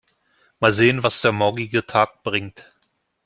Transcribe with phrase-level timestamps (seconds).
[0.59, 2.65] Mal sehen, was der morgige Tag bringt.